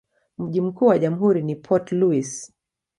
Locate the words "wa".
0.87-0.99